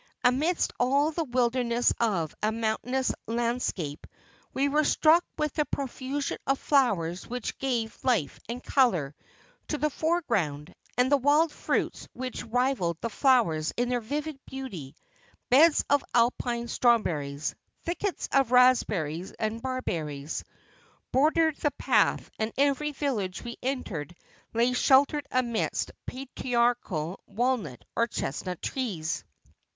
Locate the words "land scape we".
3.27-4.67